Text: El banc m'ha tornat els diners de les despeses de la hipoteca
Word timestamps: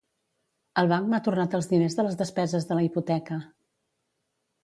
El 0.83 0.87
banc 0.91 1.09
m'ha 1.09 1.19
tornat 1.27 1.57
els 1.59 1.67
diners 1.73 1.97
de 1.99 2.05
les 2.09 2.17
despeses 2.23 2.67
de 2.71 2.79
la 2.79 2.85
hipoteca 2.87 3.37